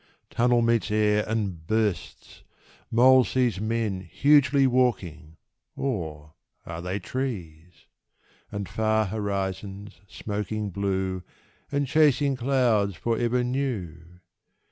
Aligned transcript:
Tunnel 0.31 0.63
meets 0.63 0.89
air 0.89 1.23
and 1.27 1.67
bursts; 1.67 2.41
mole 2.89 3.23
sees 3.23 3.61
Men 3.61 3.99
hugely 4.01 4.65
walking... 4.65 5.37
or 5.75 6.33
are 6.65 6.81
they 6.81 6.97
trees? 6.97 7.85
And 8.51 8.67
far 8.67 9.05
horizons 9.05 10.01
smoking 10.07 10.71
blue, 10.71 11.21
And 11.71 11.85
chasing 11.85 12.35
clouds 12.35 12.95
for 12.95 13.15
ever 13.19 13.43
new? 13.43 14.21